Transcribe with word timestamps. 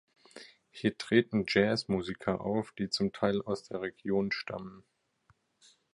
Hier 0.71 0.97
treten 0.97 1.45
Jazzmusiker 1.47 2.41
auf, 2.43 2.71
die 2.71 2.89
zum 2.89 3.13
Teil 3.13 3.39
aus 3.43 3.65
der 3.65 3.81
Region 3.83 4.31
stammen. 4.31 4.83